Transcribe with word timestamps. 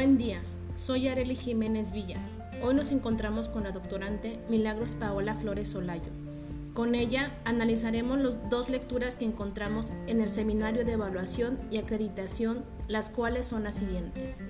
Buen 0.00 0.16
día, 0.16 0.40
soy 0.76 1.08
Areli 1.08 1.36
Jiménez 1.36 1.92
Villa. 1.92 2.16
Hoy 2.62 2.74
nos 2.74 2.90
encontramos 2.90 3.50
con 3.50 3.64
la 3.64 3.70
doctorante 3.70 4.40
Milagros 4.48 4.94
Paola 4.94 5.34
Flores 5.34 5.68
Solayo. 5.68 6.10
Con 6.72 6.94
ella 6.94 7.38
analizaremos 7.44 8.18
las 8.18 8.48
dos 8.48 8.70
lecturas 8.70 9.18
que 9.18 9.26
encontramos 9.26 9.92
en 10.06 10.22
el 10.22 10.30
Seminario 10.30 10.86
de 10.86 10.92
Evaluación 10.92 11.58
y 11.70 11.76
Acreditación, 11.76 12.64
las 12.88 13.10
cuales 13.10 13.44
son 13.44 13.64
las 13.64 13.74
siguientes. 13.74 14.40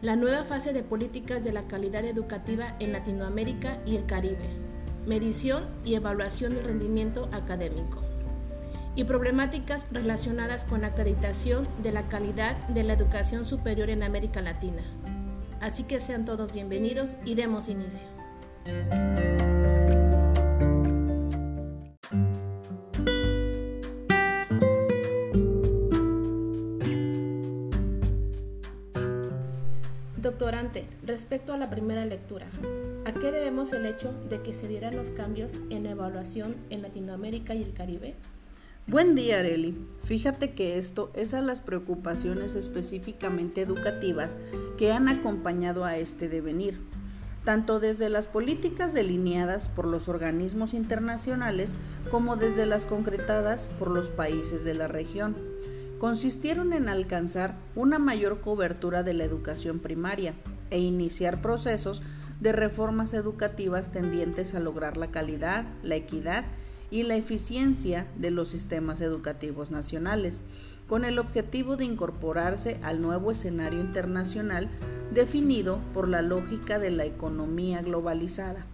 La 0.00 0.16
nueva 0.16 0.42
fase 0.42 0.72
de 0.72 0.82
políticas 0.82 1.44
de 1.44 1.52
la 1.52 1.68
calidad 1.68 2.04
educativa 2.04 2.74
en 2.80 2.90
Latinoamérica 2.90 3.78
y 3.86 3.94
el 3.94 4.06
Caribe. 4.06 4.50
Medición 5.06 5.62
y 5.84 5.94
evaluación 5.94 6.56
del 6.56 6.64
rendimiento 6.64 7.28
académico 7.30 8.02
y 8.94 9.04
problemáticas 9.04 9.86
relacionadas 9.90 10.64
con 10.64 10.82
la 10.82 10.88
acreditación 10.88 11.66
de 11.82 11.92
la 11.92 12.08
calidad 12.08 12.56
de 12.68 12.82
la 12.82 12.92
educación 12.92 13.44
superior 13.44 13.90
en 13.90 14.02
América 14.02 14.40
Latina. 14.40 14.82
Así 15.60 15.84
que 15.84 16.00
sean 16.00 16.24
todos 16.24 16.52
bienvenidos 16.52 17.16
y 17.24 17.34
demos 17.34 17.68
inicio. 17.68 18.06
Doctorante, 30.16 30.86
respecto 31.04 31.52
a 31.52 31.56
la 31.56 31.68
primera 31.68 32.04
lectura, 32.06 32.46
¿a 33.04 33.12
qué 33.12 33.32
debemos 33.32 33.72
el 33.72 33.86
hecho 33.86 34.12
de 34.28 34.40
que 34.40 34.52
se 34.52 34.68
dieran 34.68 34.96
los 34.96 35.10
cambios 35.10 35.58
en 35.70 35.86
evaluación 35.86 36.56
en 36.70 36.82
Latinoamérica 36.82 37.54
y 37.54 37.62
el 37.62 37.72
Caribe? 37.72 38.14
Buen 38.88 39.14
día, 39.14 39.38
Areli. 39.38 39.76
Fíjate 40.02 40.54
que 40.54 40.76
esto 40.76 41.12
es 41.14 41.34
a 41.34 41.40
las 41.40 41.60
preocupaciones 41.60 42.56
específicamente 42.56 43.62
educativas 43.62 44.36
que 44.76 44.90
han 44.90 45.08
acompañado 45.08 45.84
a 45.84 45.96
este 45.96 46.28
devenir, 46.28 46.80
tanto 47.44 47.78
desde 47.78 48.08
las 48.08 48.26
políticas 48.26 48.92
delineadas 48.92 49.68
por 49.68 49.86
los 49.86 50.08
organismos 50.08 50.74
internacionales 50.74 51.74
como 52.10 52.34
desde 52.34 52.66
las 52.66 52.84
concretadas 52.84 53.70
por 53.78 53.88
los 53.88 54.08
países 54.08 54.64
de 54.64 54.74
la 54.74 54.88
región. 54.88 55.36
Consistieron 56.00 56.72
en 56.72 56.88
alcanzar 56.88 57.54
una 57.76 58.00
mayor 58.00 58.40
cobertura 58.40 59.04
de 59.04 59.14
la 59.14 59.22
educación 59.22 59.78
primaria 59.78 60.34
e 60.70 60.80
iniciar 60.80 61.40
procesos 61.40 62.02
de 62.40 62.50
reformas 62.50 63.14
educativas 63.14 63.92
tendientes 63.92 64.56
a 64.56 64.60
lograr 64.60 64.96
la 64.96 65.12
calidad, 65.12 65.66
la 65.84 65.94
equidad 65.94 66.44
y 66.44 66.71
la 66.92 67.16
eficiencia 67.16 68.06
de 68.16 68.30
los 68.30 68.48
sistemas 68.48 69.00
educativos 69.00 69.70
nacionales, 69.70 70.44
con 70.86 71.06
el 71.06 71.18
objetivo 71.18 71.78
de 71.78 71.86
incorporarse 71.86 72.78
al 72.82 73.00
nuevo 73.00 73.30
escenario 73.30 73.80
internacional 73.80 74.68
definido 75.14 75.78
por 75.94 76.06
la 76.06 76.20
lógica 76.20 76.78
de 76.78 76.90
la 76.90 77.06
economía 77.06 77.80
globalizada. 77.80 78.66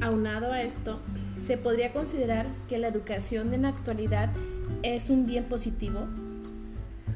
Aunado 0.00 0.50
a 0.50 0.62
esto, 0.62 0.98
¿se 1.40 1.56
podría 1.56 1.92
considerar 1.92 2.46
que 2.68 2.78
la 2.78 2.88
educación 2.88 3.54
en 3.54 3.62
la 3.62 3.68
actualidad 3.68 4.30
es 4.82 5.08
un 5.08 5.24
bien 5.24 5.44
positivo? 5.44 6.08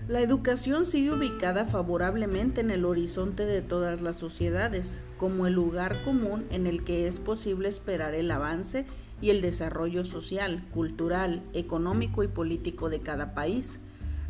La 0.07 0.21
educación 0.21 0.87
sigue 0.87 1.13
ubicada 1.13 1.65
favorablemente 1.65 2.61
en 2.61 2.71
el 2.71 2.85
horizonte 2.85 3.45
de 3.47 3.63
todas 3.63 4.01
las 4.01 4.17
sociedades, 4.17 5.03
como 5.19 5.47
el 5.47 5.55
lugar 5.55 6.03
común 6.05 6.47
en 6.51 6.67
el 6.67 6.85
que 6.85 7.07
es 7.09 7.19
posible 7.19 7.69
esperar 7.69 8.15
el 8.15 8.31
avance 8.31 8.87
y 9.21 9.31
el 9.31 9.41
desarrollo 9.41 10.05
social, 10.05 10.65
cultural, 10.73 11.43
económico 11.53 12.23
y 12.23 12.29
político 12.29 12.89
de 12.89 13.01
cada 13.01 13.35
país. 13.35 13.81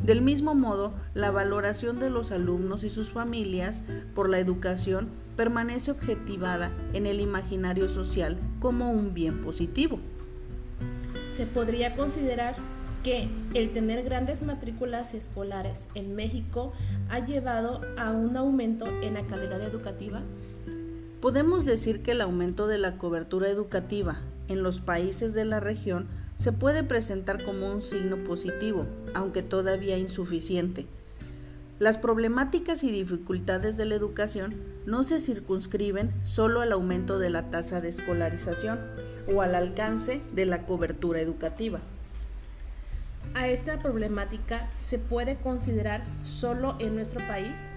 Del 0.02 0.22
mismo 0.22 0.54
modo, 0.54 0.92
la 1.14 1.30
valoración 1.30 1.98
de 1.98 2.08
los 2.08 2.30
alumnos 2.30 2.84
y 2.84 2.90
sus 2.90 3.10
familias 3.10 3.82
por 4.14 4.28
la 4.28 4.38
educación 4.38 5.08
permanece 5.36 5.90
objetivada 5.90 6.70
en 6.92 7.06
el 7.06 7.20
imaginario 7.20 7.88
social 7.88 8.38
como 8.60 8.92
un 8.92 9.12
bien 9.12 9.42
positivo. 9.42 9.98
Se 11.30 11.46
podría 11.46 11.96
considerar 11.96 12.56
que 13.02 13.28
el 13.54 13.70
tener 13.70 14.04
grandes 14.04 14.42
matrículas 14.42 15.14
escolares 15.14 15.88
en 15.94 16.14
México 16.14 16.72
ha 17.08 17.24
llevado 17.24 17.80
a 17.96 18.10
un 18.10 18.36
aumento 18.36 18.86
en 19.02 19.14
la 19.14 19.26
calidad 19.26 19.62
educativa. 19.62 20.22
Podemos 21.20 21.64
decir 21.64 22.02
que 22.02 22.12
el 22.12 22.20
aumento 22.20 22.66
de 22.66 22.78
la 22.78 22.98
cobertura 22.98 23.48
educativa 23.48 24.20
en 24.48 24.62
los 24.62 24.80
países 24.80 25.34
de 25.34 25.44
la 25.44 25.60
región 25.60 26.08
se 26.36 26.52
puede 26.52 26.84
presentar 26.84 27.44
como 27.44 27.70
un 27.72 27.82
signo 27.82 28.16
positivo, 28.16 28.86
aunque 29.14 29.42
todavía 29.42 29.98
insuficiente. 29.98 30.86
Las 31.78 31.96
problemáticas 31.96 32.82
y 32.82 32.90
dificultades 32.90 33.76
de 33.76 33.84
la 33.84 33.94
educación 33.94 34.54
no 34.84 35.04
se 35.04 35.20
circunscriben 35.20 36.12
solo 36.24 36.60
al 36.60 36.72
aumento 36.72 37.18
de 37.18 37.30
la 37.30 37.50
tasa 37.50 37.80
de 37.80 37.88
escolarización 37.88 38.80
o 39.32 39.42
al 39.42 39.54
alcance 39.54 40.20
de 40.32 40.46
la 40.46 40.64
cobertura 40.66 41.20
educativa. 41.20 41.80
¿A 43.34 43.48
esta 43.48 43.78
problemática 43.78 44.68
se 44.76 44.98
puede 44.98 45.36
considerar 45.36 46.02
solo 46.24 46.74
en 46.78 46.94
nuestro 46.94 47.20
país? 47.28 47.68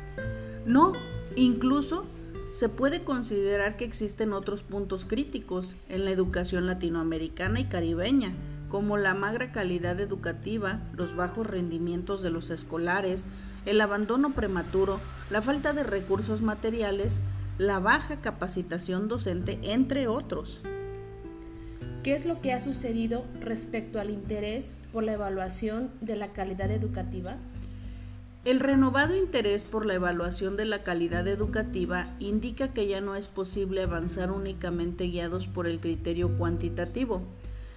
No, 0.66 0.94
incluso 1.36 2.06
se 2.52 2.70
puede 2.70 3.04
considerar 3.04 3.78
que 3.78 3.86
existen 3.86 4.34
otros 4.34 4.64
puntos 4.64 5.06
críticos 5.06 5.76
en 5.90 6.06
la 6.06 6.12
educación 6.12 6.68
latinoamericana 6.68 7.60
y 7.60 7.66
caribeña, 7.66 8.34
como 8.70 8.98
la 8.98 9.14
magra 9.14 9.52
calidad 9.52 10.00
educativa, 10.00 10.82
los 10.96 11.16
bajos 11.16 11.48
rendimientos 11.48 12.22
de 12.22 12.30
los 12.30 12.50
escolares, 12.50 13.26
el 13.66 13.80
abandono 13.80 14.34
prematuro, 14.34 15.00
la 15.30 15.42
falta 15.42 15.74
de 15.74 15.84
recursos 15.84 16.42
materiales, 16.42 17.22
la 17.58 17.80
baja 17.80 18.22
capacitación 18.22 19.08
docente, 19.08 19.60
entre 19.62 20.08
otros. 20.08 20.62
¿Qué 22.04 22.16
es 22.16 22.26
lo 22.26 22.42
que 22.42 22.52
ha 22.52 22.60
sucedido 22.60 23.26
respecto 23.40 24.00
al 24.00 24.10
interés 24.10 24.74
por 24.92 25.04
la 25.04 25.14
evaluación 25.14 25.92
de 26.02 26.16
la 26.16 26.34
calidad 26.34 26.72
educativa? 26.72 27.38
El 28.44 28.60
renovado 28.60 29.16
interés 29.16 29.64
por 29.64 29.86
la 29.86 29.94
evaluación 29.94 30.58
de 30.58 30.66
la 30.66 30.82
calidad 30.82 31.28
educativa 31.28 32.08
indica 32.20 32.74
que 32.74 32.88
ya 32.88 33.00
no 33.00 33.16
es 33.16 33.28
posible 33.28 33.84
avanzar 33.84 34.32
únicamente 34.32 35.06
guiados 35.06 35.48
por 35.48 35.68
el 35.68 35.80
criterio 35.80 36.36
cuantitativo, 36.38 37.22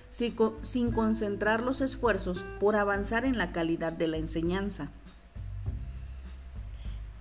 sin 0.08 0.91
concentrar 0.92 1.62
los 1.62 1.82
esfuerzos 1.82 2.42
por 2.60 2.76
avanzar 2.76 3.26
en 3.26 3.36
la 3.36 3.52
calidad 3.52 3.92
de 3.92 4.08
la 4.08 4.16
enseñanza. 4.16 4.88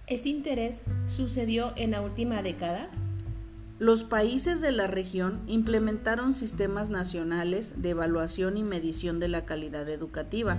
¿Este 0.08 0.30
interés 0.30 0.84
sucedió 1.08 1.74
en 1.76 1.92
la 1.92 2.02
última 2.02 2.44
década? 2.44 2.88
Los 3.78 4.06
países 4.06 4.62
de 4.62 4.72
la 4.72 4.88
región 4.88 5.42
implementaron 5.48 6.34
sistemas 6.34 6.90
nacionales 6.90 7.82
de 7.82 7.90
evaluación 7.90 8.56
y 8.56 8.64
medición 8.64 9.20
de 9.20 9.28
la 9.28 9.44
calidad 9.44 9.90
educativa 9.90 10.58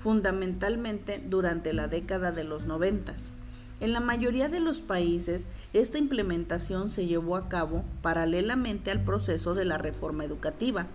fundamentalmente 0.00 1.22
durante 1.24 1.72
la 1.72 1.88
década 1.88 2.32
de 2.32 2.44
los 2.44 2.66
noventas. 2.66 3.32
En 3.80 3.92
la 3.92 4.00
mayoría 4.00 4.48
de 4.48 4.60
los 4.60 4.80
países, 4.80 5.48
esta 5.72 5.98
implementación 5.98 6.90
se 6.90 7.06
llevó 7.06 7.36
a 7.36 7.48
cabo 7.48 7.84
paralelamente 8.02 8.90
al 8.90 9.00
proceso 9.00 9.54
de 9.54 9.64
la 9.64 9.78
reforma 9.78 10.24
educativa, 10.24 10.86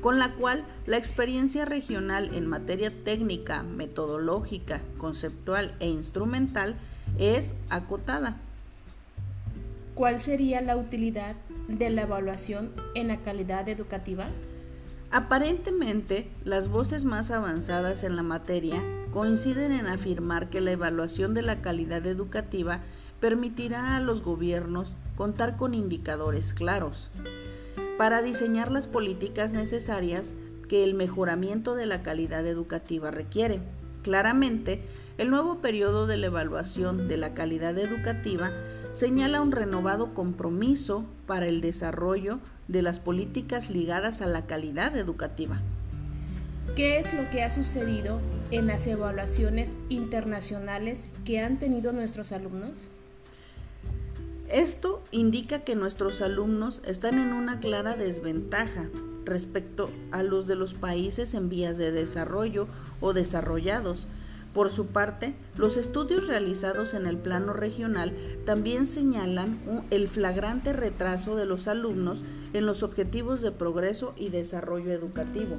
con 0.00 0.18
la 0.18 0.34
cual 0.34 0.64
la 0.86 0.96
experiencia 0.96 1.64
regional 1.64 2.34
en 2.34 2.46
materia 2.46 2.90
técnica, 3.04 3.62
metodológica, 3.62 4.80
conceptual 4.98 5.74
e 5.78 5.88
instrumental 5.88 6.74
es 7.18 7.54
acotada. 7.70 8.38
¿Cuál 9.94 10.18
sería 10.18 10.60
la 10.60 10.76
utilidad 10.76 11.36
de 11.68 11.90
la 11.90 12.02
evaluación 12.02 12.72
en 12.96 13.08
la 13.08 13.18
calidad 13.18 13.68
educativa? 13.68 14.26
Aparentemente, 15.14 16.28
las 16.44 16.68
voces 16.68 17.04
más 17.04 17.30
avanzadas 17.30 18.02
en 18.02 18.16
la 18.16 18.24
materia 18.24 18.82
coinciden 19.12 19.70
en 19.70 19.86
afirmar 19.86 20.50
que 20.50 20.60
la 20.60 20.72
evaluación 20.72 21.34
de 21.34 21.42
la 21.42 21.62
calidad 21.62 22.04
educativa 22.04 22.80
permitirá 23.20 23.94
a 23.94 24.00
los 24.00 24.24
gobiernos 24.24 24.96
contar 25.16 25.56
con 25.56 25.72
indicadores 25.72 26.52
claros 26.52 27.12
para 27.96 28.22
diseñar 28.22 28.72
las 28.72 28.88
políticas 28.88 29.52
necesarias 29.52 30.34
que 30.68 30.82
el 30.82 30.94
mejoramiento 30.94 31.76
de 31.76 31.86
la 31.86 32.02
calidad 32.02 32.44
educativa 32.44 33.12
requiere. 33.12 33.60
Claramente, 34.02 34.82
el 35.16 35.30
nuevo 35.30 35.60
periodo 35.60 36.08
de 36.08 36.16
la 36.16 36.26
evaluación 36.26 37.06
de 37.06 37.18
la 37.18 37.34
calidad 37.34 37.78
educativa 37.78 38.50
señala 38.94 39.40
un 39.40 39.50
renovado 39.50 40.14
compromiso 40.14 41.04
para 41.26 41.48
el 41.48 41.60
desarrollo 41.60 42.38
de 42.68 42.80
las 42.80 43.00
políticas 43.00 43.68
ligadas 43.68 44.22
a 44.22 44.26
la 44.26 44.46
calidad 44.46 44.96
educativa. 44.96 45.60
¿Qué 46.76 46.98
es 46.98 47.12
lo 47.12 47.28
que 47.28 47.42
ha 47.42 47.50
sucedido 47.50 48.20
en 48.52 48.68
las 48.68 48.86
evaluaciones 48.86 49.76
internacionales 49.88 51.08
que 51.24 51.40
han 51.40 51.58
tenido 51.58 51.92
nuestros 51.92 52.30
alumnos? 52.30 52.88
Esto 54.48 55.02
indica 55.10 55.64
que 55.64 55.74
nuestros 55.74 56.22
alumnos 56.22 56.80
están 56.86 57.14
en 57.14 57.32
una 57.32 57.58
clara 57.58 57.96
desventaja 57.96 58.84
respecto 59.24 59.90
a 60.12 60.22
los 60.22 60.46
de 60.46 60.54
los 60.54 60.74
países 60.74 61.34
en 61.34 61.48
vías 61.48 61.78
de 61.78 61.90
desarrollo 61.90 62.68
o 63.00 63.12
desarrollados, 63.12 64.06
Por 64.54 64.70
su 64.70 64.86
parte, 64.86 65.34
los 65.56 65.76
estudios 65.76 66.28
realizados 66.28 66.94
en 66.94 67.06
el 67.06 67.18
plano 67.18 67.52
regional 67.52 68.16
también 68.46 68.86
señalan 68.86 69.58
el 69.90 70.06
flagrante 70.06 70.72
retraso 70.72 71.34
de 71.34 71.44
los 71.44 71.66
alumnos 71.66 72.22
en 72.52 72.64
los 72.64 72.84
objetivos 72.84 73.42
de 73.42 73.50
progreso 73.50 74.14
y 74.16 74.28
desarrollo 74.28 74.92
educativo. 74.92 75.56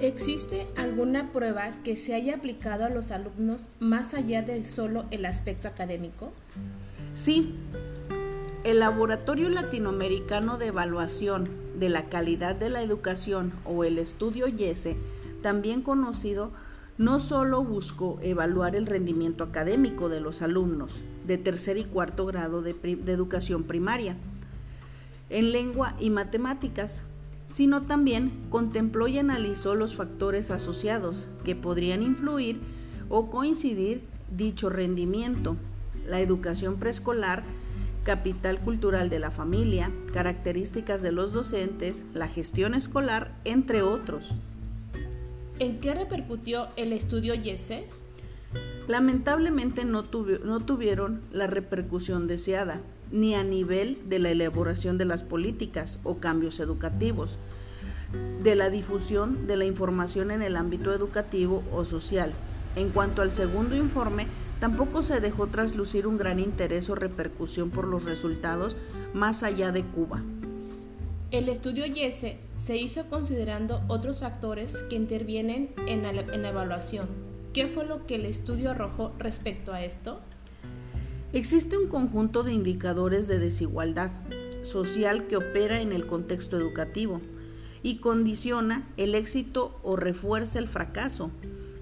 ¿Existe 0.00 0.66
alguna 0.78 1.30
prueba 1.30 1.72
que 1.84 1.94
se 1.94 2.14
haya 2.14 2.36
aplicado 2.36 2.86
a 2.86 2.88
los 2.88 3.10
alumnos 3.10 3.68
más 3.80 4.14
allá 4.14 4.40
de 4.40 4.64
solo 4.64 5.04
el 5.10 5.26
aspecto 5.26 5.68
académico? 5.68 6.32
Sí. 7.12 7.54
El 8.64 8.78
Laboratorio 8.78 9.50
Latinoamericano 9.50 10.56
de 10.56 10.68
Evaluación 10.68 11.50
de 11.78 11.90
la 11.90 12.08
Calidad 12.08 12.56
de 12.56 12.70
la 12.70 12.80
Educación 12.80 13.52
o 13.66 13.84
el 13.84 13.98
estudio 13.98 14.48
YESE, 14.48 14.96
también 15.42 15.82
conocido, 15.82 16.50
no 17.00 17.18
solo 17.18 17.64
buscó 17.64 18.18
evaluar 18.20 18.76
el 18.76 18.84
rendimiento 18.84 19.42
académico 19.42 20.10
de 20.10 20.20
los 20.20 20.42
alumnos 20.42 21.00
de 21.26 21.38
tercer 21.38 21.78
y 21.78 21.84
cuarto 21.84 22.26
grado 22.26 22.60
de, 22.60 22.74
de 22.74 23.12
educación 23.12 23.62
primaria 23.62 24.18
en 25.30 25.50
lengua 25.50 25.96
y 25.98 26.10
matemáticas, 26.10 27.02
sino 27.46 27.84
también 27.86 28.30
contempló 28.50 29.08
y 29.08 29.18
analizó 29.18 29.74
los 29.74 29.96
factores 29.96 30.50
asociados 30.50 31.30
que 31.42 31.56
podrían 31.56 32.02
influir 32.02 32.60
o 33.08 33.30
coincidir 33.30 34.02
dicho 34.36 34.68
rendimiento, 34.68 35.56
la 36.06 36.20
educación 36.20 36.76
preescolar, 36.76 37.44
capital 38.04 38.60
cultural 38.60 39.08
de 39.08 39.20
la 39.20 39.30
familia, 39.30 39.90
características 40.12 41.00
de 41.00 41.12
los 41.12 41.32
docentes, 41.32 42.04
la 42.12 42.28
gestión 42.28 42.74
escolar, 42.74 43.32
entre 43.44 43.80
otros. 43.80 44.34
¿En 45.60 45.78
qué 45.78 45.92
repercutió 45.92 46.68
el 46.76 46.94
estudio 46.94 47.34
YESE? 47.34 47.84
Lamentablemente 48.88 49.84
no, 49.84 50.06
no 50.42 50.60
tuvieron 50.60 51.20
la 51.32 51.48
repercusión 51.48 52.26
deseada 52.26 52.80
ni 53.12 53.34
a 53.34 53.44
nivel 53.44 53.98
de 54.08 54.20
la 54.20 54.30
elaboración 54.30 54.96
de 54.96 55.04
las 55.04 55.22
políticas 55.22 56.00
o 56.02 56.16
cambios 56.16 56.60
educativos, 56.60 57.36
de 58.42 58.54
la 58.54 58.70
difusión 58.70 59.46
de 59.46 59.58
la 59.58 59.66
información 59.66 60.30
en 60.30 60.40
el 60.40 60.56
ámbito 60.56 60.94
educativo 60.94 61.62
o 61.74 61.84
social. 61.84 62.32
En 62.74 62.88
cuanto 62.88 63.20
al 63.20 63.30
segundo 63.30 63.76
informe, 63.76 64.28
tampoco 64.60 65.02
se 65.02 65.20
dejó 65.20 65.48
traslucir 65.48 66.06
un 66.06 66.16
gran 66.16 66.40
interés 66.40 66.88
o 66.88 66.94
repercusión 66.94 67.68
por 67.68 67.86
los 67.86 68.04
resultados 68.06 68.78
más 69.12 69.42
allá 69.42 69.72
de 69.72 69.82
Cuba. 69.82 70.22
El 71.30 71.48
estudio 71.48 71.86
YESE 71.86 72.38
se 72.56 72.76
hizo 72.76 73.08
considerando 73.08 73.82
otros 73.86 74.18
factores 74.18 74.82
que 74.90 74.96
intervienen 74.96 75.70
en 75.86 76.02
la, 76.02 76.10
en 76.10 76.42
la 76.42 76.48
evaluación. 76.48 77.06
¿Qué 77.52 77.68
fue 77.68 77.86
lo 77.86 78.04
que 78.04 78.16
el 78.16 78.24
estudio 78.26 78.72
arrojó 78.72 79.12
respecto 79.16 79.72
a 79.72 79.84
esto? 79.84 80.18
Existe 81.32 81.78
un 81.78 81.86
conjunto 81.86 82.42
de 82.42 82.52
indicadores 82.52 83.28
de 83.28 83.38
desigualdad 83.38 84.10
social 84.62 85.28
que 85.28 85.36
opera 85.36 85.80
en 85.80 85.92
el 85.92 86.08
contexto 86.08 86.56
educativo 86.56 87.20
y 87.84 87.98
condiciona 87.98 88.88
el 88.96 89.14
éxito 89.14 89.78
o 89.84 89.94
refuerza 89.94 90.58
el 90.58 90.66
fracaso. 90.66 91.30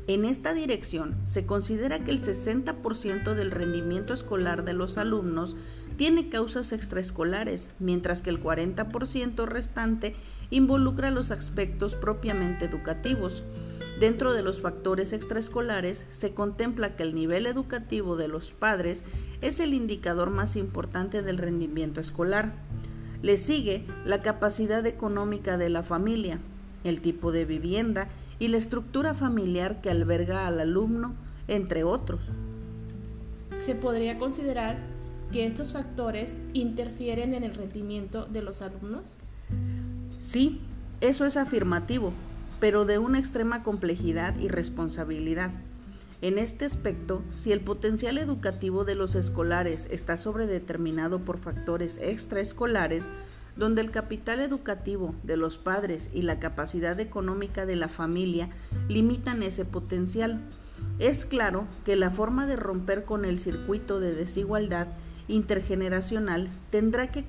En 0.08 0.26
esta 0.26 0.52
dirección, 0.52 1.16
se 1.24 1.46
considera 1.46 2.00
que 2.00 2.10
el 2.10 2.20
60% 2.20 3.32
del 3.32 3.50
rendimiento 3.50 4.12
escolar 4.12 4.66
de 4.66 4.74
los 4.74 4.98
alumnos 4.98 5.56
tiene 5.98 6.28
causas 6.28 6.72
extraescolares, 6.72 7.72
mientras 7.80 8.22
que 8.22 8.30
el 8.30 8.40
40% 8.40 9.46
restante 9.46 10.14
involucra 10.48 11.10
los 11.10 11.32
aspectos 11.32 11.96
propiamente 11.96 12.66
educativos. 12.66 13.42
Dentro 13.98 14.32
de 14.32 14.42
los 14.42 14.60
factores 14.60 15.12
extraescolares 15.12 16.06
se 16.10 16.32
contempla 16.34 16.94
que 16.94 17.02
el 17.02 17.16
nivel 17.16 17.46
educativo 17.46 18.16
de 18.16 18.28
los 18.28 18.52
padres 18.52 19.02
es 19.40 19.58
el 19.58 19.74
indicador 19.74 20.30
más 20.30 20.54
importante 20.54 21.20
del 21.22 21.36
rendimiento 21.36 22.00
escolar. 22.00 22.52
Le 23.20 23.36
sigue 23.36 23.84
la 24.04 24.20
capacidad 24.20 24.86
económica 24.86 25.58
de 25.58 25.68
la 25.68 25.82
familia, 25.82 26.38
el 26.84 27.00
tipo 27.00 27.32
de 27.32 27.44
vivienda 27.44 28.06
y 28.38 28.46
la 28.46 28.58
estructura 28.58 29.14
familiar 29.14 29.80
que 29.80 29.90
alberga 29.90 30.46
al 30.46 30.60
alumno, 30.60 31.16
entre 31.48 31.82
otros. 31.82 32.20
Se 33.52 33.74
podría 33.74 34.16
considerar 34.16 34.97
que 35.32 35.46
estos 35.46 35.72
factores 35.72 36.36
interfieren 36.52 37.34
en 37.34 37.44
el 37.44 37.54
rendimiento 37.54 38.26
de 38.26 38.42
los 38.42 38.62
alumnos? 38.62 39.16
Sí, 40.18 40.60
eso 41.00 41.26
es 41.26 41.36
afirmativo, 41.36 42.10
pero 42.60 42.84
de 42.84 42.98
una 42.98 43.18
extrema 43.18 43.62
complejidad 43.62 44.36
y 44.38 44.48
responsabilidad. 44.48 45.50
En 46.20 46.38
este 46.38 46.64
aspecto, 46.64 47.22
si 47.34 47.52
el 47.52 47.60
potencial 47.60 48.18
educativo 48.18 48.84
de 48.84 48.96
los 48.96 49.14
escolares 49.14 49.86
está 49.90 50.16
sobredeterminado 50.16 51.20
por 51.20 51.38
factores 51.38 51.98
extraescolares, 51.98 53.08
donde 53.56 53.82
el 53.82 53.90
capital 53.90 54.40
educativo 54.40 55.14
de 55.22 55.36
los 55.36 55.58
padres 55.58 56.10
y 56.12 56.22
la 56.22 56.38
capacidad 56.40 56.98
económica 56.98 57.66
de 57.66 57.76
la 57.76 57.88
familia 57.88 58.48
limitan 58.88 59.42
ese 59.42 59.64
potencial, 59.64 60.40
es 60.98 61.24
claro 61.24 61.66
que 61.84 61.96
la 61.96 62.10
forma 62.10 62.46
de 62.46 62.56
romper 62.56 63.04
con 63.04 63.24
el 63.24 63.38
circuito 63.38 64.00
de 64.00 64.14
desigualdad 64.14 64.88
intergeneracional 65.28 66.48
tendrá 66.70 67.12
que 67.12 67.24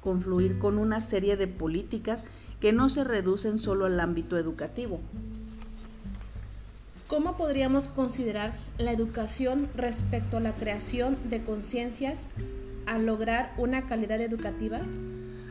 confluir 0.00 0.58
con 0.58 0.78
una 0.78 1.00
serie 1.00 1.36
de 1.36 1.46
políticas 1.46 2.24
que 2.60 2.72
no 2.72 2.88
se 2.88 3.04
reducen 3.04 3.58
solo 3.58 3.84
al 3.84 4.00
ámbito 4.00 4.38
educativo. 4.38 5.00
¿Cómo 7.06 7.36
podríamos 7.36 7.88
considerar 7.88 8.54
la 8.78 8.90
educación 8.90 9.68
respecto 9.76 10.38
a 10.38 10.40
la 10.40 10.54
creación 10.54 11.18
de 11.28 11.44
conciencias 11.44 12.28
al 12.86 13.04
lograr 13.04 13.52
una 13.58 13.86
calidad 13.86 14.20
educativa? 14.20 14.80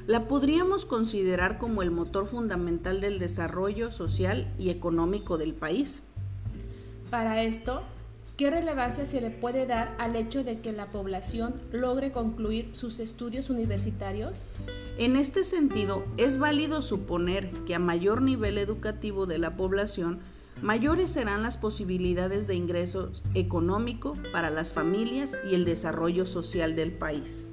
La 0.08 0.28
podríamos 0.28 0.86
considerar 0.86 1.60
como 1.60 1.82
el 1.82 1.92
motor 1.92 2.28
fundamental 2.28 3.00
del 3.00 3.20
desarrollo 3.20 3.92
social 3.92 4.52
y 4.58 4.72
económico 4.72 5.38
del 5.38 5.54
país. 5.54 6.04
Para 7.10 7.44
esto, 7.44 7.84
¿qué 8.38 8.50
relevancia 8.50 9.06
se 9.06 9.22
le 9.22 9.30
puede 9.30 9.66
dar 9.66 9.96
al 10.00 10.16
hecho 10.16 10.44
de 10.44 10.60
que 10.60 10.72
la 10.72 10.92
población 10.92 11.62
logre 11.72 12.12
concluir 12.12 12.70
sus 12.74 13.00
estudios 13.00 13.50
universitarios? 13.50 14.46
En 14.98 15.16
este 15.16 15.44
sentido, 15.44 16.04
es 16.18 16.38
válido 16.38 16.82
suponer 16.82 17.52
que 17.66 17.76
a 17.76 17.80
mayor 17.80 18.22
nivel 18.22 18.58
educativo 18.58 19.26
de 19.26 19.38
la 19.38 19.56
población, 19.56 20.20
mayores 20.62 21.12
serán 21.12 21.42
las 21.44 21.58
posibilidades 21.58 22.48
de 22.48 22.56
ingresos 22.56 23.22
económico 23.34 24.14
para 24.32 24.50
las 24.50 24.72
familias 24.72 25.36
y 25.50 25.56
el 25.56 25.66
desarrollo 25.66 26.26
social 26.26 26.76
del 26.76 26.92
país. 26.92 27.48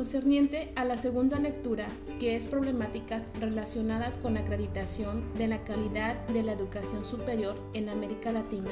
Concerniente 0.00 0.72
a 0.76 0.86
la 0.86 0.96
segunda 0.96 1.38
lectura, 1.38 1.86
que 2.18 2.34
es 2.34 2.46
problemáticas 2.46 3.30
relacionadas 3.38 4.16
con 4.16 4.32
la 4.32 4.40
acreditación 4.40 5.22
de 5.36 5.46
la 5.46 5.62
calidad 5.64 6.26
de 6.28 6.42
la 6.42 6.52
educación 6.52 7.04
superior 7.04 7.54
en 7.74 7.90
América 7.90 8.32
Latina, 8.32 8.70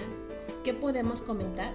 ¿qué 0.64 0.72
podemos 0.72 1.20
comentar? 1.20 1.74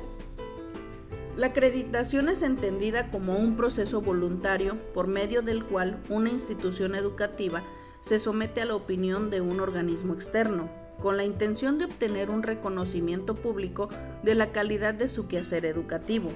La 1.38 1.46
acreditación 1.46 2.30
es 2.30 2.42
entendida 2.42 3.12
como 3.12 3.36
un 3.36 3.56
proceso 3.56 4.02
voluntario 4.02 4.76
por 4.92 5.06
medio 5.06 5.44
del 5.44 5.64
cual 5.64 6.02
una 6.10 6.32
institución 6.32 6.96
educativa 6.96 7.62
se 8.02 8.18
somete 8.18 8.62
a 8.62 8.66
la 8.66 8.76
opinión 8.76 9.30
de 9.30 9.42
un 9.42 9.60
organismo 9.60 10.16
externo, 10.16 10.68
con 11.00 11.16
la 11.16 11.26
intención 11.26 11.78
de 11.78 11.86
obtener 11.86 12.32
un 12.32 12.42
reconocimiento 12.42 13.36
público 13.36 13.88
de 14.24 14.34
la 14.34 14.52
calidad 14.52 14.96
de 14.96 15.08
su 15.08 15.28
quehacer 15.28 15.66
educativo, 15.66 16.32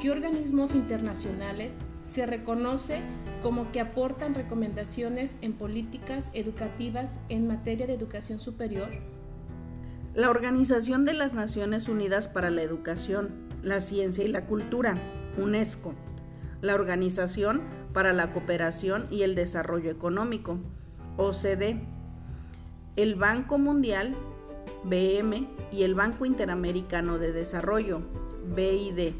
¿Qué 0.00 0.10
organismos 0.10 0.74
internacionales 0.74 1.72
se 2.04 2.26
reconoce 2.26 3.00
como 3.42 3.72
que 3.72 3.80
aportan 3.80 4.34
recomendaciones 4.34 5.38
en 5.40 5.54
políticas 5.54 6.30
educativas 6.34 7.18
en 7.30 7.46
materia 7.46 7.86
de 7.86 7.94
educación 7.94 8.38
superior? 8.38 8.90
La 10.14 10.28
Organización 10.28 11.06
de 11.06 11.14
las 11.14 11.32
Naciones 11.32 11.88
Unidas 11.88 12.28
para 12.28 12.50
la 12.50 12.60
Educación, 12.60 13.48
la 13.62 13.80
Ciencia 13.80 14.22
y 14.22 14.28
la 14.28 14.44
Cultura, 14.44 14.98
UNESCO. 15.38 15.94
La 16.60 16.74
Organización 16.74 17.62
para 17.94 18.12
la 18.12 18.34
Cooperación 18.34 19.06
y 19.10 19.22
el 19.22 19.34
Desarrollo 19.34 19.90
Económico, 19.90 20.58
OCDE. 21.16 21.80
El 22.96 23.14
Banco 23.14 23.56
Mundial, 23.56 24.14
BM, 24.84 25.48
y 25.72 25.84
el 25.84 25.94
Banco 25.94 26.26
Interamericano 26.26 27.18
de 27.18 27.32
Desarrollo, 27.32 28.02
BID 28.54 29.14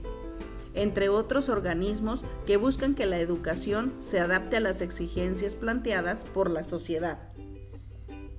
entre 0.77 1.09
otros 1.09 1.49
organismos 1.49 2.23
que 2.47 2.57
buscan 2.57 2.95
que 2.95 3.07
la 3.07 3.19
educación 3.19 3.95
se 3.99 4.21
adapte 4.21 4.59
a 4.59 4.61
las 4.61 4.81
exigencias 4.81 5.55
planteadas 5.55 6.25
por 6.25 6.51
la 6.51 6.63
sociedad. 6.63 7.33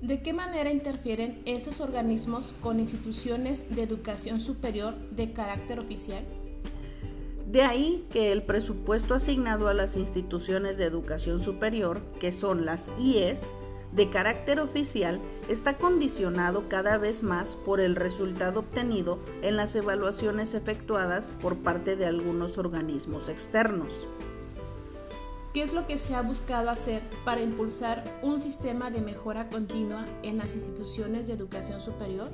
¿De 0.02 0.22
qué 0.22 0.32
manera 0.32 0.70
interfieren 0.70 1.42
estos 1.46 1.82
organismos 1.82 2.54
con 2.62 2.80
instituciones 2.80 3.76
de 3.76 3.82
educación 3.82 4.40
superior 4.40 4.96
de 5.10 5.34
carácter 5.34 5.80
oficial? 5.80 6.24
De 7.48 7.64
ahí 7.64 8.06
que 8.12 8.32
el 8.32 8.44
presupuesto 8.44 9.16
asignado 9.16 9.70
a 9.70 9.74
las 9.74 9.96
instituciones 9.96 10.78
de 10.78 10.84
educación 10.84 11.42
superior, 11.42 12.02
que 12.20 12.32
son 12.32 12.66
las 12.66 12.92
IES, 13.00 13.52
de 13.98 14.12
carácter 14.12 14.60
oficial, 14.60 15.20
está 15.50 15.78
condicionado 15.78 16.70
cada 16.70 17.00
vez 17.00 17.24
más 17.24 17.56
por 17.56 17.82
el 17.82 17.96
resultado 17.96 18.60
obtenido 18.60 19.20
en 19.42 19.58
las 19.58 19.76
evaluaciones 19.76 20.54
efectuadas 20.54 21.32
por 21.42 21.58
parte 21.58 21.96
de 21.96 22.06
algunos 22.06 22.60
organismos 22.60 23.28
externos. 23.28 24.08
¿Qué 25.52 25.64
es 25.64 25.74
lo 25.74 25.88
que 25.88 25.98
se 25.98 26.14
ha 26.14 26.22
buscado 26.22 26.70
hacer 26.70 27.02
para 27.26 27.42
impulsar 27.42 28.04
un 28.22 28.40
sistema 28.40 28.92
de 28.92 29.02
mejora 29.02 29.50
continua 29.50 30.06
en 30.22 30.38
las 30.38 30.54
instituciones 30.54 31.26
de 31.26 31.34
educación 31.34 31.82
superior? 31.82 32.30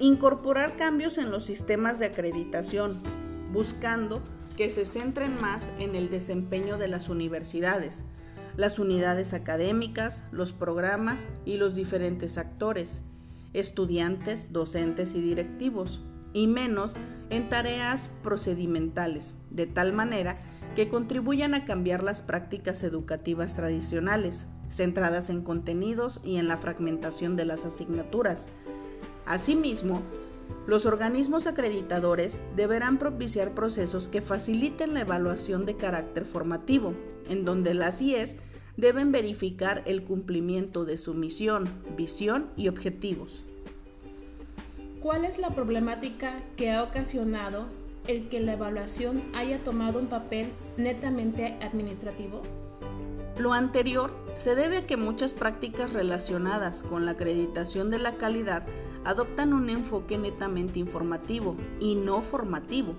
Incorporar 0.00 0.76
cambios 0.76 1.18
en 1.18 1.30
los 1.30 1.44
sistemas 1.44 2.00
de 2.00 2.06
acreditación, 2.06 3.00
buscando 3.52 4.20
que 4.56 4.70
se 4.70 4.86
centren 4.86 5.40
más 5.40 5.70
en 5.78 5.94
el 5.94 6.10
desempeño 6.10 6.78
de 6.78 6.88
las 6.88 7.08
universidades, 7.08 8.02
las 8.56 8.78
unidades 8.78 9.34
académicas, 9.34 10.22
los 10.32 10.52
programas 10.52 11.26
y 11.44 11.56
los 11.56 11.74
diferentes 11.74 12.38
actores, 12.38 13.02
estudiantes, 13.52 14.52
docentes 14.52 15.14
y 15.14 15.20
directivos, 15.20 16.00
y 16.32 16.46
menos 16.48 16.94
en 17.30 17.48
tareas 17.48 18.10
procedimentales, 18.22 19.34
de 19.50 19.66
tal 19.66 19.92
manera 19.92 20.38
que 20.74 20.88
contribuyan 20.88 21.54
a 21.54 21.64
cambiar 21.64 22.02
las 22.02 22.22
prácticas 22.22 22.82
educativas 22.82 23.54
tradicionales, 23.54 24.46
centradas 24.68 25.30
en 25.30 25.42
contenidos 25.42 26.20
y 26.24 26.36
en 26.36 26.48
la 26.48 26.58
fragmentación 26.58 27.36
de 27.36 27.44
las 27.44 27.64
asignaturas. 27.64 28.48
Asimismo, 29.26 30.02
los 30.66 30.86
organismos 30.86 31.46
acreditadores 31.46 32.38
deberán 32.56 32.98
propiciar 32.98 33.52
procesos 33.52 34.08
que 34.08 34.22
faciliten 34.22 34.94
la 34.94 35.02
evaluación 35.02 35.66
de 35.66 35.76
carácter 35.76 36.24
formativo, 36.24 36.94
en 37.28 37.44
donde 37.44 37.74
las 37.74 38.00
IES 38.00 38.36
deben 38.76 39.12
verificar 39.12 39.82
el 39.86 40.02
cumplimiento 40.02 40.84
de 40.84 40.96
su 40.96 41.14
misión, 41.14 41.68
visión 41.96 42.46
y 42.56 42.68
objetivos. 42.68 43.44
¿Cuál 45.00 45.26
es 45.26 45.38
la 45.38 45.50
problemática 45.50 46.42
que 46.56 46.70
ha 46.70 46.82
ocasionado 46.82 47.66
el 48.08 48.28
que 48.28 48.40
la 48.40 48.54
evaluación 48.54 49.22
haya 49.34 49.62
tomado 49.62 49.98
un 49.98 50.06
papel 50.06 50.48
netamente 50.76 51.58
administrativo? 51.60 52.40
Lo 53.38 53.52
anterior 53.52 54.12
se 54.36 54.54
debe 54.54 54.78
a 54.78 54.86
que 54.86 54.96
muchas 54.96 55.34
prácticas 55.34 55.92
relacionadas 55.92 56.82
con 56.84 57.04
la 57.04 57.12
acreditación 57.12 57.90
de 57.90 57.98
la 57.98 58.14
calidad 58.14 58.62
adoptan 59.04 59.52
un 59.52 59.70
enfoque 59.70 60.18
netamente 60.18 60.78
informativo 60.78 61.56
y 61.80 61.94
no 61.94 62.22
formativo, 62.22 62.94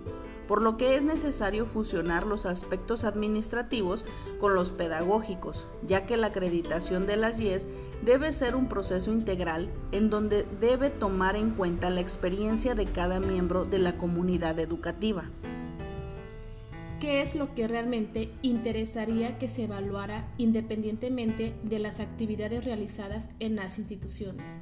por 0.48 0.62
lo 0.62 0.78
que 0.78 0.96
es 0.96 1.04
necesario 1.04 1.66
fusionar 1.66 2.26
los 2.26 2.46
aspectos 2.46 3.04
administrativos 3.04 4.06
con 4.40 4.54
los 4.54 4.70
pedagógicos, 4.70 5.68
ya 5.88 6.06
que 6.06 6.18
la 6.18 6.28
acreditación 6.28 7.08
de 7.08 7.18
las 7.18 7.40
IES 7.40 7.68
debe 8.04 8.32
ser 8.32 8.56
un 8.56 8.68
proceso 8.68 9.12
integral 9.12 9.70
en 9.92 10.10
donde 10.10 10.46
debe 10.62 10.90
tomar 10.90 11.36
en 11.36 11.52
cuenta 11.52 11.90
la 11.90 12.02
experiencia 12.02 12.76
de 12.76 12.86
cada 12.86 13.20
miembro 13.20 13.66
de 13.66 13.80
la 13.80 13.98
comunidad 13.98 14.60
educativa. 14.60 15.26
¿Qué 17.00 17.22
es 17.22 17.36
lo 17.36 17.54
que 17.54 17.68
realmente 17.68 18.30
interesaría 18.42 19.38
que 19.38 19.48
se 19.48 19.66
evaluara 19.66 20.26
independientemente 20.38 21.54
de 21.64 21.80
las 21.80 22.00
actividades 22.00 22.64
realizadas 22.64 23.28
en 23.40 23.56
las 23.58 23.80
instituciones? 23.80 24.60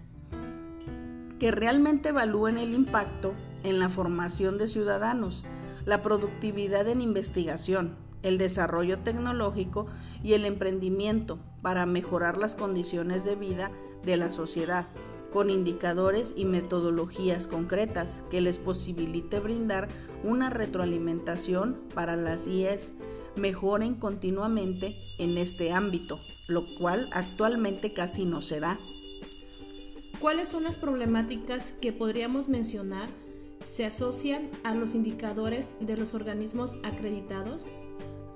Que 1.44 1.52
realmente 1.52 2.08
evalúen 2.08 2.58
el 2.58 2.74
impacto 2.74 3.34
en 3.66 3.78
la 3.78 3.90
formación 3.90 4.58
de 4.58 4.66
ciudadanos, 4.66 5.44
la 5.86 6.02
productividad 6.02 6.88
en 6.88 7.02
investigación, 7.02 7.98
el 8.22 8.38
desarrollo 8.38 9.00
tecnológico 9.00 9.88
y 10.24 10.36
el 10.36 10.46
emprendimiento 10.46 11.40
para 11.62 11.86
mejorar 11.86 12.38
las 12.38 12.56
condiciones 12.56 13.26
de 13.26 13.36
vida 13.36 13.72
de 14.06 14.16
la 14.16 14.32
sociedad, 14.32 14.88
con 15.34 15.50
indicadores 15.50 16.32
y 16.38 16.46
metodologías 16.46 17.46
concretas 17.46 18.24
que 18.32 18.40
les 18.40 18.58
posibilite 18.58 19.42
brindar 19.42 19.90
una 20.24 20.50
retroalimentación 20.50 21.78
para 21.94 22.16
las 22.16 22.48
IES 22.48 22.94
mejoren 23.36 23.96
continuamente 23.96 24.96
en 25.20 25.38
este 25.38 25.74
ámbito, 25.74 26.20
lo 26.48 26.62
cual 26.80 27.10
actualmente 27.12 27.92
casi 27.92 28.24
no 28.24 28.42
se 28.42 28.62
da. 28.62 28.80
¿Cuáles 30.24 30.48
son 30.48 30.64
las 30.64 30.78
problemáticas 30.78 31.74
que 31.82 31.92
podríamos 31.92 32.48
mencionar 32.48 33.10
se 33.60 33.84
asocian 33.84 34.50
a 34.64 34.74
los 34.74 34.96
indicadores 34.96 35.74
de 35.82 35.98
los 35.98 36.14
organismos 36.14 36.78
acreditados? 36.84 37.66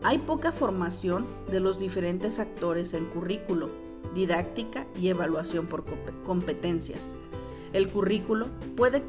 Hay 0.03 0.17
poca 0.17 0.51
formación 0.51 1.25
de 1.49 1.61
los 1.61 1.79
diferentes 1.79 2.39
actores 2.39 2.93
en 2.93 3.05
currículo, 3.05 3.69
didáctica 4.13 4.85
y 4.99 5.07
evaluación 5.07 5.67
por 5.67 5.85
competencias. 6.25 7.15
El 7.71 7.89
currículo 7.89 8.47
puede, 8.75 9.01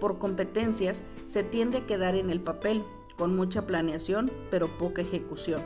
por 0.00 0.16
competencias, 0.18 1.02
se 1.26 1.42
tiende 1.42 1.76
a 1.76 1.86
quedar 1.86 2.14
en 2.14 2.30
el 2.30 2.40
papel, 2.40 2.82
con 3.18 3.36
mucha 3.36 3.66
planeación, 3.66 4.32
pero 4.50 4.68
poca 4.68 5.02
ejecución. 5.02 5.60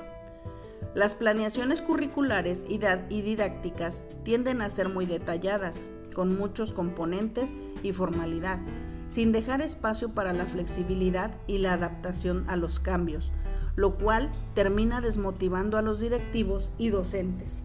Las 0.96 1.14
planeaciones 1.14 1.82
curriculares 1.82 2.66
y 2.68 2.78
didácticas 3.22 4.02
tienden 4.24 4.60
a 4.60 4.70
ser 4.70 4.88
muy 4.88 5.06
detalladas, 5.06 5.88
con 6.18 6.37
muchos 6.37 6.72
componentes 6.72 7.52
y 7.84 7.92
formalidad, 7.92 8.58
sin 9.08 9.30
dejar 9.30 9.60
espacio 9.60 10.08
para 10.14 10.32
la 10.32 10.46
flexibilidad 10.46 11.30
y 11.46 11.58
la 11.58 11.75
adaptación 11.75 12.44
a 12.50 12.56
los 12.56 12.80
cambios, 12.80 13.30
lo 13.76 13.94
cual 13.94 14.28
termina 14.52 15.00
desmotivando 15.00 15.78
a 15.78 15.82
los 15.82 16.00
directivos 16.00 16.72
y 16.76 16.88
docentes. 16.88 17.62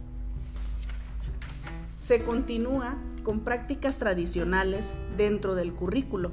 Se 1.98 2.24
continúa 2.24 2.96
con 3.24 3.40
prácticas 3.40 3.98
tradicionales 3.98 4.94
dentro 5.18 5.56
del 5.56 5.74
currículo. 5.74 6.30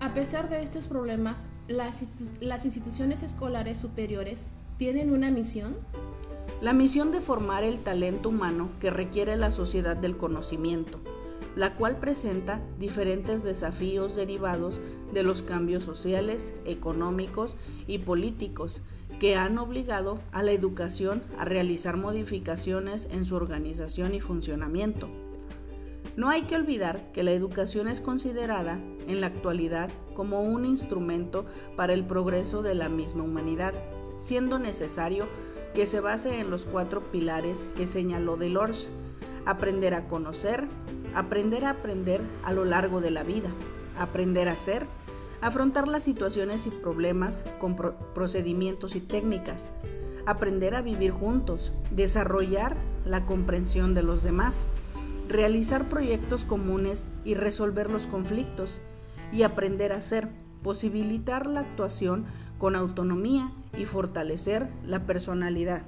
A 0.00 0.14
pesar 0.14 0.48
de 0.48 0.62
estos 0.62 0.86
problemas, 0.86 1.50
las, 1.68 2.00
instituciones 2.64 3.22
escolares 3.22 3.76
superiores 3.76 4.48
tienen 4.78 5.12
una 5.12 5.30
misión. 5.30 5.76
La 6.60 6.72
misión 6.72 7.12
de 7.12 7.20
formar 7.20 7.64
el 7.64 7.80
talento 7.80 8.30
humano 8.30 8.70
que 8.80 8.90
requiere 8.90 9.36
la 9.36 9.50
sociedad 9.50 9.96
del 9.96 10.16
conocimiento 10.16 11.00
la 11.56 11.74
cual 11.74 11.96
presenta 11.96 12.60
diferentes 12.78 13.42
desafíos 13.42 14.14
derivados 14.14 14.78
de 15.12 15.22
los 15.22 15.42
cambios 15.42 15.82
sociales, 15.82 16.54
económicos 16.66 17.56
y 17.86 17.98
políticos 17.98 18.82
que 19.18 19.36
han 19.36 19.58
obligado 19.58 20.20
a 20.32 20.42
la 20.42 20.52
educación 20.52 21.22
a 21.38 21.46
realizar 21.46 21.96
modificaciones 21.96 23.08
en 23.10 23.24
su 23.24 23.34
organización 23.34 24.14
y 24.14 24.20
funcionamiento. 24.20 25.08
No 26.16 26.28
hay 26.28 26.42
que 26.42 26.56
olvidar 26.56 27.12
que 27.12 27.22
la 27.22 27.32
educación 27.32 27.88
es 27.88 28.00
considerada 28.00 28.78
en 29.08 29.20
la 29.20 29.28
actualidad 29.28 29.90
como 30.14 30.42
un 30.42 30.66
instrumento 30.66 31.46
para 31.74 31.94
el 31.94 32.04
progreso 32.04 32.62
de 32.62 32.74
la 32.74 32.88
misma 32.88 33.24
humanidad, 33.24 33.74
siendo 34.18 34.58
necesario 34.58 35.26
que 35.74 35.86
se 35.86 36.00
base 36.00 36.40
en 36.40 36.50
los 36.50 36.64
cuatro 36.64 37.02
pilares 37.12 37.66
que 37.76 37.86
señaló 37.86 38.36
Delors, 38.36 38.90
aprender 39.44 39.94
a 39.94 40.08
conocer, 40.08 40.66
aprender 41.14 41.64
a 41.64 41.70
aprender 41.70 42.20
a 42.44 42.52
lo 42.52 42.64
largo 42.64 43.00
de 43.00 43.10
la 43.10 43.22
vida, 43.22 43.48
aprender 43.98 44.48
a 44.48 44.56
ser, 44.56 44.86
afrontar 45.40 45.88
las 45.88 46.02
situaciones 46.02 46.66
y 46.66 46.70
problemas 46.70 47.44
con 47.58 47.76
procedimientos 48.14 48.96
y 48.96 49.00
técnicas, 49.00 49.70
aprender 50.26 50.74
a 50.74 50.82
vivir 50.82 51.12
juntos, 51.12 51.72
desarrollar 51.90 52.76
la 53.04 53.24
comprensión 53.26 53.94
de 53.94 54.02
los 54.02 54.22
demás, 54.22 54.66
realizar 55.28 55.88
proyectos 55.88 56.44
comunes 56.44 57.04
y 57.24 57.34
resolver 57.34 57.90
los 57.90 58.06
conflictos, 58.06 58.80
y 59.32 59.42
aprender 59.42 59.92
a 59.92 60.00
ser, 60.00 60.28
posibilitar 60.62 61.46
la 61.46 61.60
actuación 61.60 62.26
con 62.58 62.76
autonomía 62.76 63.50
y 63.76 63.84
fortalecer 63.84 64.68
la 64.84 65.06
personalidad. 65.06 65.82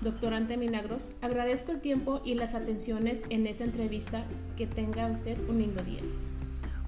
Doctorante 0.00 0.56
Milagros, 0.56 1.10
agradezco 1.20 1.72
el 1.72 1.80
tiempo 1.80 2.20
y 2.24 2.34
las 2.34 2.54
atenciones 2.54 3.24
en 3.28 3.46
esta 3.46 3.64
entrevista. 3.64 4.24
Que 4.56 4.66
tenga 4.66 5.06
usted 5.06 5.38
un 5.48 5.58
lindo 5.58 5.82
día. 5.82 6.00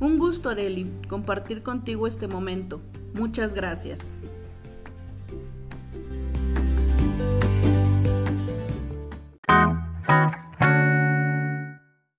Un 0.00 0.18
gusto, 0.18 0.50
Areli, 0.50 0.90
compartir 1.08 1.62
contigo 1.62 2.06
este 2.06 2.26
momento. 2.26 2.80
Muchas 3.14 3.54
gracias. 3.54 4.10